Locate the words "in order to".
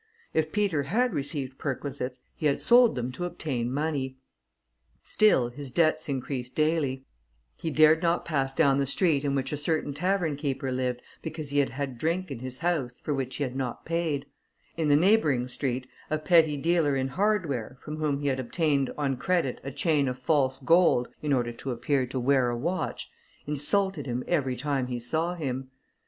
21.21-21.69